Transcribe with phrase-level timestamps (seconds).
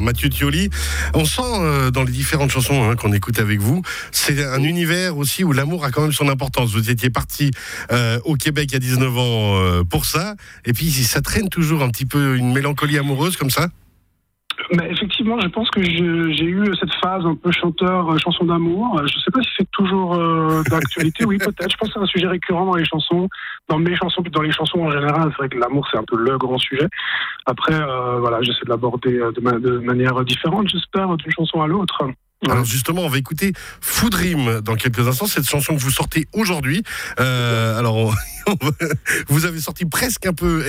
[0.00, 0.70] Mathieu Thioli.
[1.14, 5.16] On sent euh, dans les différentes chansons hein, qu'on écoute avec vous, c'est un univers
[5.16, 6.72] aussi où l'amour a quand même son importance.
[6.72, 7.50] Vous étiez parti
[7.92, 10.34] euh, au Québec a 19 ans euh, pour ça,
[10.64, 13.68] et puis ça traîne toujours un petit peu une mélancolie amoureuse comme ça?
[14.72, 14.90] Mais
[15.20, 18.96] effectivement, je pense que j'ai eu cette phase un peu chanteur, euh, chanson d'amour.
[18.98, 21.24] Je ne sais pas si c'est toujours euh, d'actualité.
[21.26, 21.70] oui, peut-être.
[21.70, 23.28] Je pense que c'est un sujet récurrent dans les chansons,
[23.68, 25.28] dans mes chansons, puis dans les chansons en général.
[25.30, 26.86] C'est vrai que l'amour, c'est un peu le grand sujet.
[27.44, 32.02] Après, euh, voilà, j'essaie de l'aborder de, de, manière différente, j'espère, d'une chanson à l'autre.
[32.48, 33.52] Alors justement, on va écouter
[33.82, 36.82] Foudrim dans quelques instants, cette chanson que vous sortez aujourd'hui.
[37.18, 38.14] Euh, alors,
[39.28, 40.64] vous avez sorti presque un peu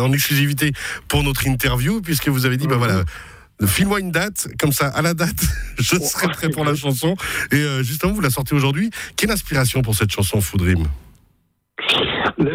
[0.00, 0.72] en exclusivité
[1.08, 3.02] pour notre interview, puisque vous avez dit, ben voilà,
[3.66, 5.42] file-moi une date, comme ça, à la date,
[5.78, 7.14] je serai prêt pour la chanson.
[7.52, 8.90] Et euh, justement, vous la sortez aujourd'hui.
[9.16, 10.86] Quelle inspiration pour cette chanson Foudrim?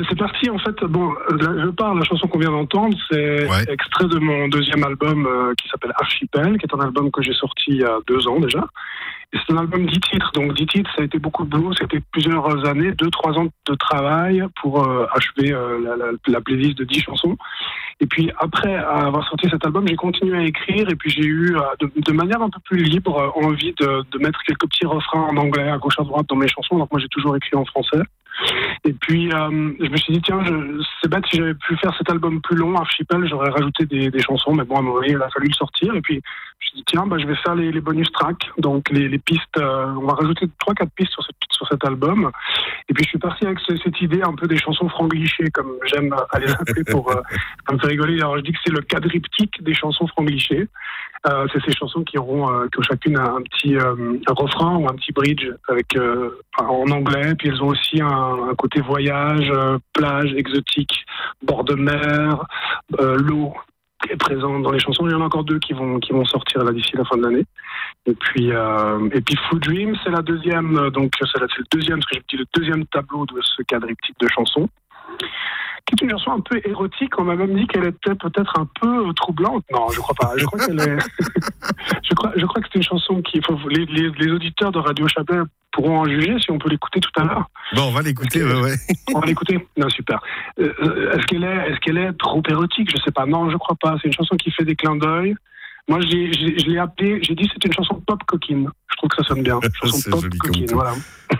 [0.09, 0.75] C'est parti en fait.
[0.85, 5.53] Bon, je parle, la chanson qu'on vient d'entendre, c'est extrait de mon deuxième album euh,
[5.61, 8.39] qui s'appelle Archipel, qui est un album que j'ai sorti il y a deux ans
[8.39, 8.65] déjà.
[9.35, 11.99] C'est un album dix titres, donc dix titres, ça a été beaucoup de boulot, c'était
[12.11, 16.77] plusieurs années, deux, trois ans de travail pour euh, achever euh, la, la, la, playlist
[16.77, 17.37] de dix chansons.
[17.99, 21.55] Et puis après avoir sorti cet album, j'ai continué à écrire et puis j'ai eu
[21.79, 25.37] de, de, manière un peu plus libre envie de, de mettre quelques petits refrains en
[25.37, 26.77] anglais à gauche à droite dans mes chansons.
[26.77, 28.01] Donc moi j'ai toujours écrit en français.
[28.83, 30.39] Et puis, euh, je me suis dit, tiens,
[31.01, 34.53] c'est bête, si j'avais pu faire cet album plus long, Archipel, j'aurais rajouté des, chansons,
[34.53, 35.95] mais bon, à un moment il a fallu le sortir.
[35.95, 38.89] Et puis, je me suis dit, tiens, bah, je vais faire les, bonus tracks, donc
[38.89, 41.23] les, pistes, euh, on va rajouter 3-4 pistes sur,
[41.55, 42.31] sur cet album.
[42.89, 46.13] Et puis, je suis parti avec cette idée un peu des chansons franglichées, comme j'aime
[46.31, 47.21] à les appeler pour euh,
[47.71, 48.19] me faire rigoler.
[48.19, 50.67] Alors, je dis que c'est le quadriptyque des chansons franglichées.
[51.27, 54.87] Euh, c'est ces chansons qui auront, euh, qui ont chacune un, petit un refrain ou
[54.87, 55.97] un petit bridge avec
[56.59, 57.33] en anglais.
[57.35, 59.51] Puis elles ont aussi un, un côté voyage,
[59.93, 61.05] plage, exotique,
[61.43, 62.45] bord de mer,
[62.99, 63.53] l'eau
[64.09, 65.07] est présent dans les chansons.
[65.07, 67.17] Il y en a encore deux qui vont qui vont sortir là d'ici la fin
[67.17, 67.45] de l'année.
[68.05, 72.07] Et puis euh, et puis Food Dream, c'est la deuxième donc c'est le deuxième ce
[72.07, 74.69] que j'ai dit le deuxième tableau de ce quadriptyque de chansons
[75.85, 77.19] qui est une chanson un peu érotique.
[77.19, 79.63] On m'a même dit qu'elle était peut-être un peu troublante.
[79.71, 80.33] Non, je crois pas.
[80.35, 80.97] Je crois qu'elle est.
[82.03, 83.39] je crois, je crois que c'est une chanson qui.
[83.69, 85.41] Les, les, auditeurs de Radio Chablais
[85.75, 87.49] pourront en juger si on peut l'écouter tout à l'heure.
[87.75, 88.43] Bon, on va l'écouter.
[88.43, 88.75] Ouais, ouais.
[89.13, 89.67] on va l'écouter.
[89.77, 90.19] Non, super.
[90.59, 92.89] Euh, est-ce qu'elle est, est-ce qu'elle est trop érotique?
[92.91, 93.25] Je sais pas.
[93.25, 93.97] Non, je crois pas.
[94.01, 95.35] C'est une chanson qui fait des clins d'œil.
[95.87, 98.67] Moi, je l'ai appelé, j'ai dit c'est une chanson pop coquine.
[98.89, 99.59] Je trouve que ça sonne bien.
[99.83, 100.93] Chanson pop coquine, voilà.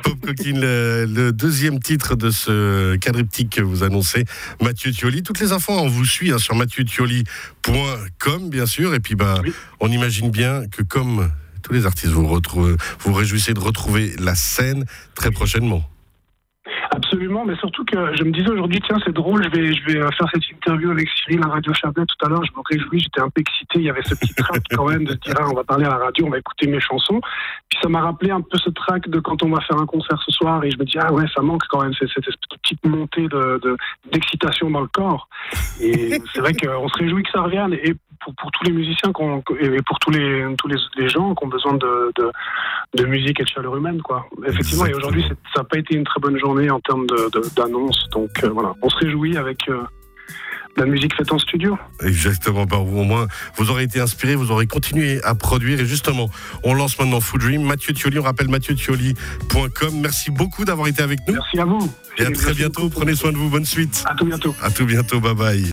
[0.03, 4.25] Pop coquine, le, deuxième titre de ce quadriptyque que vous annoncez,
[4.61, 5.23] Mathieu Thioli.
[5.23, 8.93] Toutes les infos, on vous suit hein, sur mathieu-thioli.com, bien sûr.
[8.93, 9.41] Et puis, bah,
[9.79, 11.31] on imagine bien que comme
[11.65, 15.81] tous les artistes, vous vous, vous réjouissez de retrouver la scène très prochainement.
[16.91, 19.99] Absolument, mais surtout que je me disais aujourd'hui, tiens, c'est drôle, je vais, je vais
[19.99, 22.43] euh, faire cette interview avec Cyril à Radio Chablais tout à l'heure.
[22.45, 23.79] Je me réjouis, j'étais un peu excité.
[23.79, 25.85] Il y avait ce petit track quand même de se dire, ah, on va parler
[25.85, 27.19] à la radio, on va écouter mes chansons.
[27.69, 30.21] Puis ça m'a rappelé un peu ce track de quand on va faire un concert
[30.25, 30.63] ce soir.
[30.63, 32.25] Et je me dis, ah ouais, ça manque quand même cette, cette
[32.61, 33.77] petite montée de,
[34.11, 35.27] d'excitation dans le corps.
[35.81, 37.73] Et c'est vrai qu'on se réjouit que ça revienne.
[37.73, 41.45] Et pour, pour tous les musiciens et pour tous les, tous les, les gens qui
[41.45, 42.31] ont besoin de, de,
[42.95, 44.25] de, musique et de chaleur humaine, quoi.
[44.45, 47.05] Effectivement, et aujourd'hui, ça n'a pas été une très bonne journée en termes
[47.55, 48.05] d'annonces.
[48.11, 49.83] Donc euh, voilà, on se réjouit avec euh,
[50.77, 51.77] la musique faite en studio.
[52.03, 55.85] Exactement, par vous au moins vous aurez été inspiré, vous aurez continué à produire et
[55.85, 56.29] justement
[56.63, 57.63] on lance maintenant Food Dream.
[57.63, 59.99] Mathieu Thioli, on rappelle mathieu-thioli.com.
[60.01, 61.33] Merci beaucoup d'avoir été avec nous.
[61.33, 61.91] Merci à vous.
[62.17, 64.03] Et à très bientôt, prenez soin de vous, bonne suite.
[64.09, 64.55] À tout bientôt.
[64.61, 65.63] À tout bientôt, bye bye.